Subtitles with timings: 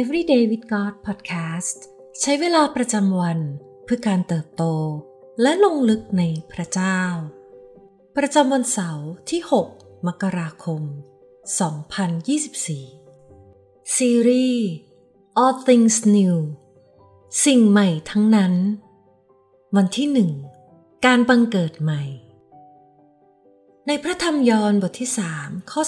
[0.00, 1.78] Everyday with God Podcast
[2.20, 3.38] ใช้เวลาประจำวัน
[3.84, 4.64] เพื่อการเติบโต
[5.42, 6.22] และลงลึกใน
[6.52, 7.00] พระเจ้า
[8.16, 9.40] ประจำวันเสาร์ที่
[9.74, 10.82] 6 มกราคม
[13.18, 14.68] 2024 ซีรีส์
[15.42, 16.36] All Things New
[17.44, 18.54] สิ่งใหม่ทั้งนั้น
[19.76, 20.30] วันที่หนึ่ง
[21.06, 22.02] การบังเกิดใหม่
[23.86, 25.82] ในพระธรรมยอห์นบทที่3ข้อ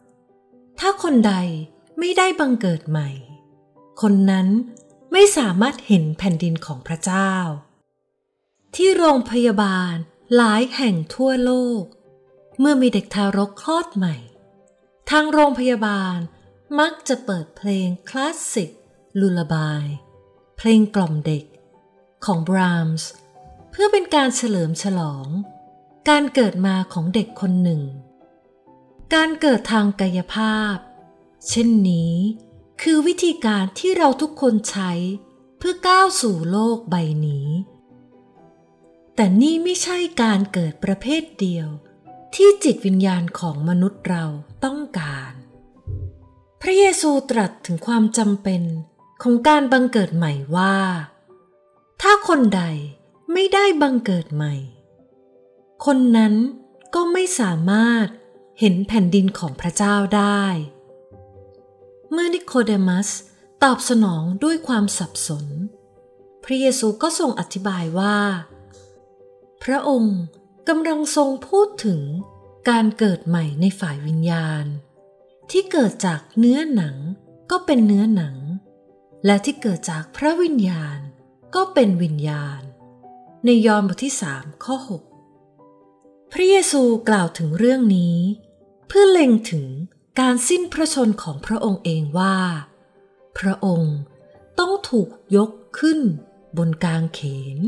[0.00, 1.34] 3ถ้าคนใด
[2.02, 3.10] ไม่ได้บังเกิดใหม่
[4.00, 4.48] คนนั้น
[5.12, 7.32] ไม่สามารถเห็นแผ่นดินของพระเจ้า
[8.74, 9.94] ที่โรงพยาบาล
[10.36, 11.82] หลายแห่งทั่วโลก
[12.58, 14.16] เมื่อมีเด็กทารกคลอดใหม่
[15.10, 16.16] ทางโรงพยาบาล
[16.78, 18.70] มักจะเปิดเพลงคลาสสิก
[19.20, 19.86] ลูลาบาย
[20.56, 21.44] เพลงกล่อมเด็ก
[22.24, 23.10] ของบรามส์
[23.70, 25.26] เพื่อเป็นการเฉลิมฉลอง
[26.08, 27.82] การเกิดมาของเด็กคนหนึ่ง
[29.14, 30.76] การเกิดทางกายภาพ
[31.48, 32.14] เช่นนี้
[32.82, 34.92] คือวิธีการที่เราทุกคนใช้
[35.58, 36.96] เพื่อก้าวสู่โลกใบ
[37.26, 37.48] นี้
[39.14, 41.68] แต่นี่ไม่ใช่การเกิดประเภทเดียว
[42.34, 44.24] ที่จิตวิญญาณของมนุษย์เรา
[44.64, 45.32] ต้องการ
[46.62, 48.62] พระเยซูตรัสถึงความจำเป็น
[49.22, 50.76] ของการบังเกิดใหม่ว่า
[52.02, 52.62] ถ้าคนใด
[53.32, 54.54] ไม่ได้บังเกิดใหม่
[55.84, 56.34] คนนั้น
[56.94, 58.06] ก็ไม่สามารถ
[58.60, 60.44] เห็นแผ่นดินของพระเจ้าได้
[62.12, 63.08] เมื่อนิโคเดมัส
[63.62, 65.46] ตอบสนองด้วยความสับสน
[66.44, 68.18] พระเยซูก็ทรงอธิบายว่า
[69.62, 70.20] พระองค์
[70.68, 72.02] กำลังทรงพูดถึง
[72.68, 74.64] การเกิดใหม่ในฝ่ายวิญญาณ
[75.50, 76.96] ที่เกิดจากเนื้อหนัง
[77.50, 78.36] ก็เป็นเนื้อหนัง
[79.26, 80.98] และที่เกิดจากพระวิญญาณ
[81.54, 82.60] ก็เป็นวิญญาณ
[83.44, 84.76] ในยอห์นบทที่สามข้อ
[85.50, 88.16] 6 พระเยซูกล่าวถึงเรื่องนี้
[88.88, 89.66] เพื่อเล็งถึง
[90.18, 92.36] การสิ้นพระชนของพระองค์เองว่า
[93.38, 93.96] พระองค์
[94.58, 96.00] ต้องถูกยกขึ้น
[96.58, 97.20] บนกลางเข
[97.56, 97.58] น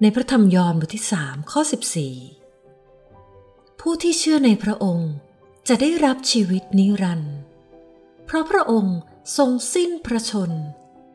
[0.00, 1.60] ในพระธรรมยอห์นบทที่สามข้อ
[2.70, 5.12] 14 ผู้ที่เชื่อในพระองค์
[5.68, 7.36] จะได้รับชีวิตนิรันดร์
[8.24, 8.98] เพราะพระองค์
[9.36, 10.52] ทรงสิ้นพระชน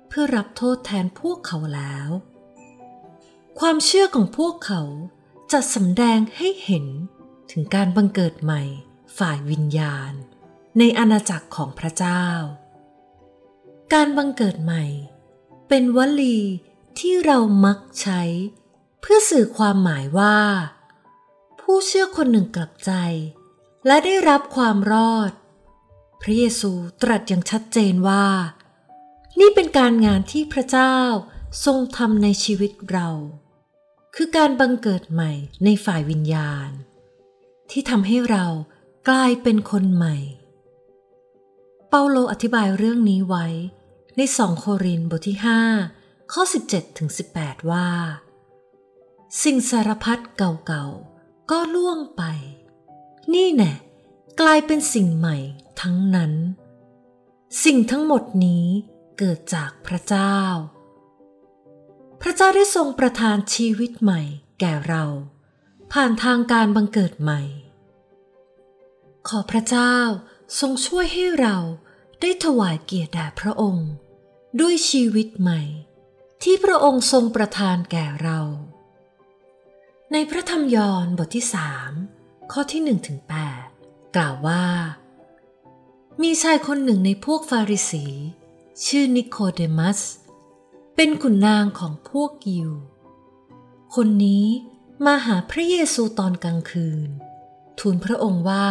[0.07, 2.07] เพื่อรับโทษแทนพวกเขาแล้ว
[3.59, 4.81] ความเชื่อของพวกเขา
[5.51, 6.85] จะสำแดงให้เห็น
[7.51, 8.63] ถึงการบังเกิดใหม่
[9.17, 10.13] ฝ่ายวิญญาณ
[10.79, 12.25] ในอาณาจักรของพระเจ้า
[13.93, 14.83] การบังเกิดใหม่
[15.67, 16.39] เป็นวลี
[16.99, 18.21] ที่เรามักใช้
[19.01, 20.39] เพื่อสื่อความหมายว่า
[21.59, 22.91] ผู้เชื่อคนหนึ่งกลับใจ
[23.87, 25.31] และได้รับความรอด
[26.21, 28.25] พระเยซูตรัสอย่างชัดเจนว่า
[29.39, 30.97] นี่เป็นการงานที่พระเจ้า
[31.65, 33.09] ทรงทำในชีวิตเรา
[34.15, 35.31] คือการบังเกิดใหม่
[35.63, 36.69] ในฝ่ายวิญญาณ
[37.71, 38.45] ที่ทำให้เรา
[39.09, 40.17] กลายเป็นคนใหม่
[41.95, 43.45] เปาโลอธิบายเรื่องนี้ไว้
[44.17, 45.37] ในสองโครินบทที่
[45.83, 47.09] 5 ข้อ 17ถึง
[47.39, 47.89] 18 ว่า
[49.43, 52.23] สิ่งสารพัดเก่าๆ ก็ล่วงไป
[53.33, 53.73] นี่แน่
[54.41, 55.37] กลายเป็นสิ่งใหม่
[55.81, 56.33] ทั้งนั้น
[57.63, 58.65] สิ่งทั้งหมดนี้
[59.17, 60.37] เกิดจากพระเจ้า
[62.21, 64.21] พระเจ้าได้ทรงประทานชีวิตใหม่
[64.59, 65.03] แก่เรา
[65.93, 67.41] ผ่านทางการบังเกิดใหม่
[69.27, 69.95] ขอพระเจ้า
[70.59, 71.57] ทรงช่วยให้เรา
[72.21, 73.89] ได้ถวายเกียรติแด่พระองค์
[74.61, 75.61] ด้วยชีวิตใหม่
[76.43, 78.39] ที่พระองค์ทรงประทานแก่เรา
[80.11, 81.91] ในพระธรรมยอห์นบทที่สาม
[82.51, 83.65] ข้อที่หนึ่งถึงแปด
[84.15, 84.65] กล่าวว่า
[86.21, 88.05] มีชายคนหนึ่งในพวกฟาริสี
[88.85, 89.99] ชื่อนิโคเดมัส
[90.95, 92.71] เป็นขุนนางของพวกยิว
[93.95, 94.45] คนนี้
[95.05, 97.09] มาหาพระเยซูตอนกลางคืน
[97.79, 98.69] ทูลพระองค์ว่า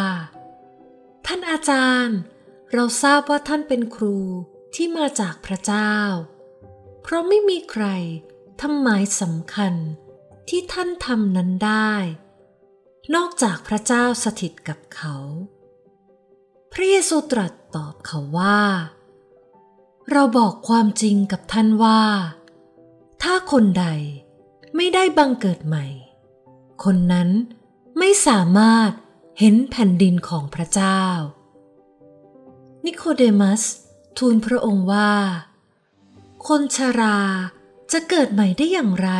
[1.35, 2.19] ท่านอาจารย์
[2.73, 4.19] เราทราบว่าท่านเป็นครู
[4.75, 5.95] ที่มาจากพระเจ้า
[7.03, 7.87] เพราะไม่มีใคร
[8.61, 9.75] ทำหมายสำคัญ
[10.49, 11.93] ที่ท่านทำนั้นได้
[13.15, 15.17] นอกจากพระเจ้าสถิตกับเขา
[16.73, 18.63] พระเยซูตรัสตอบเขาว่า
[20.11, 22.03] เราบอกความจริงกับท่านว่า
[23.23, 23.87] ถ้าคนใด
[24.77, 25.87] ไม่ได้บังเกิดใหม่
[26.85, 27.29] คนนั้น
[27.99, 28.93] ไม่สามารถ
[29.45, 31.03] เห็นแผ่นดินของพระเจ้า
[32.85, 33.63] นิโคเดมัส
[34.19, 35.13] ทูลพระองค์ว่า
[36.47, 37.21] คนชารา
[37.93, 39.11] จะเกิดใหม่ได้อย่างไร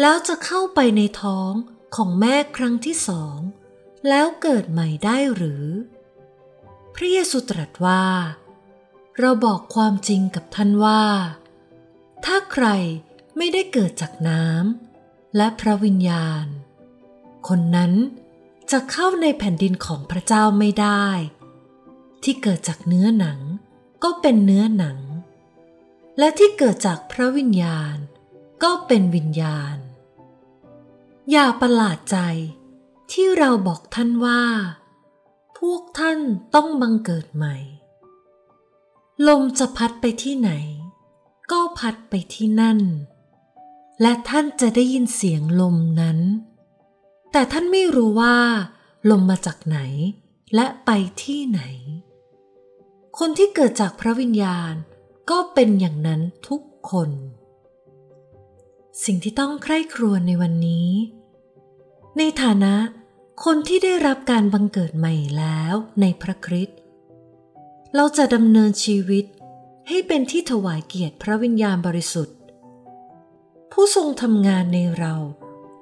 [0.00, 1.52] แล้วจะเข้าไปในท้อง
[1.96, 3.38] ของแม่ครั้งที่สอง
[4.08, 5.64] แล้วเกิดใหม่ได้หรือ
[6.94, 8.04] พระเยซูตรัสว่า
[9.18, 11.02] เราบอกความจริงกับท่านว่า
[12.24, 12.66] ถ้าใคร
[13.36, 16.46] ไม่ได้เกิดจากน้ำและพระวิญญาณ
[17.48, 17.94] คนนั้น
[18.72, 21.06] จะเข้าในแผ่นดินของพระเจ้าไม่ได้
[22.22, 23.40] ที่เกิดจากเนื้อหนัง
[24.04, 24.98] ก็เป็นเนื้อหนัง
[26.18, 27.96] และที่เกิดจากพระวิญญาณ
[28.62, 29.76] ก็เป็นวิญญาณ
[31.30, 32.18] อย่าประหลาดใจ
[33.12, 34.42] ที่เราบอกท่านว่า
[35.58, 36.18] พวกท่าน
[36.54, 37.56] ต้องบังเกิดใหม่
[39.26, 40.50] ลมจะพัดไปที่ไหน
[41.50, 42.80] ก็พัดไปที่นั่น
[44.00, 46.18] และท่านจะได้ยินเสียงลมนั้น
[47.32, 48.36] แต่ท่านไม่รู้ว่า
[49.10, 49.78] ลมมาจากไหน
[50.54, 50.90] และไป
[51.22, 51.62] ที่ไหน
[53.18, 54.72] คนที่เกิดจากพระวิญญาณ
[55.30, 57.10] ก็เป็นอย่างนั้นทุกคน
[59.04, 60.90] สิ่งที่ต้องใคร่ครวญในวันนี้
[62.18, 62.74] ในฐานะ
[63.44, 66.78] คนที่ได้รับการบังเกิดใหม่แล้วในพระคริสต์
[67.94, 69.24] เราจะดำเนินชีวิต
[69.88, 72.36] ให้เป็นที่ถวายเกียรติพระวิญญาณบริสุทธิ์
[73.72, 75.14] ผู้ทรงทำงานในเรา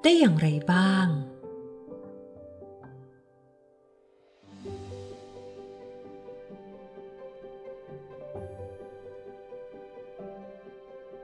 [0.03, 1.07] ได้อย่างไรบ้าง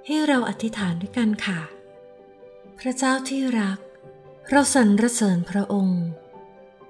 [0.08, 1.61] ให้เราอธิษฐานด้วยกันค่ะ
[2.79, 3.79] พระเจ้าที่รัก
[4.50, 6.05] เราสรรเสริญพระองค์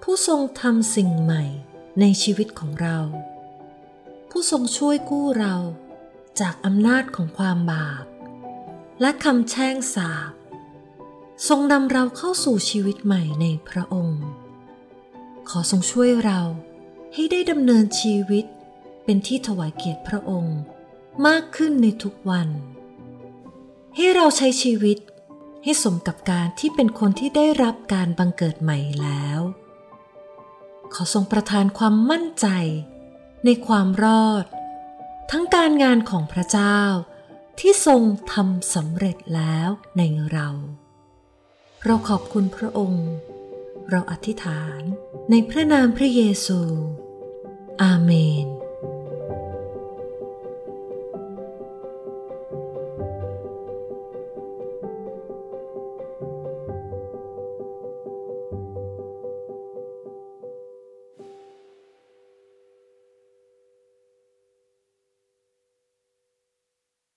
[0.02, 1.44] ผู้ทรงทำสิ่งใหม่
[2.00, 2.98] ในชีวิตของเรา
[4.30, 5.56] ผู้ทรงช่วยกู้เรา
[6.40, 8.04] จากอำนาจของความบาป
[9.00, 10.32] และคำแช่งสาป
[11.48, 14.22] ทรงนำเราเข้าสู่ชีวิตใหม่ในพระองค์
[15.48, 16.40] ขอทรงช่วยเรา
[17.14, 18.44] ให้ได้ดำเนินชีวิต
[19.04, 20.58] เป็นที่ถวายเกียรติพระองค์
[21.26, 22.50] มากขึ้นในทุกวัน
[23.96, 24.98] ให้เราใช้ชีวิต
[25.62, 29.40] ให้สมกับการที่เป็นคนที่ได้รับการบังเกิดใหม่แล้ว
[30.94, 32.46] ขอทรงประทานความมั่นใจ
[33.44, 34.44] ในความรอด
[35.30, 36.80] ทั้งการงานของพระเจ้า
[37.60, 38.02] ที่ทรง
[38.32, 40.02] ทำสำเร็จแล้วใน
[40.32, 40.48] เรา
[41.84, 43.08] เราขอบคุณพระองค์
[43.90, 44.80] เราอธิษฐาน
[45.30, 46.60] ในพระนามพระเยซู
[47.82, 48.12] อาเม
[48.44, 48.55] น